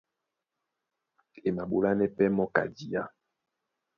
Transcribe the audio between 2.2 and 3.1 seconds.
mɔ́ ka diá.